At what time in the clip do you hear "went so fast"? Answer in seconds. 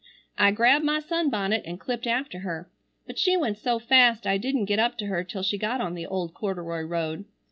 3.37-4.25